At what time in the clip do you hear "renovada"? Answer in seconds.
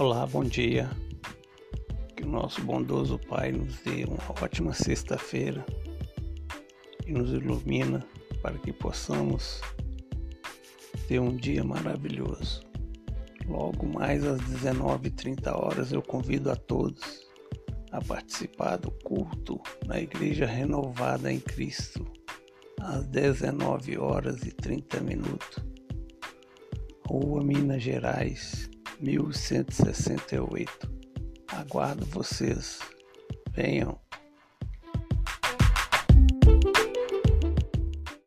20.46-21.30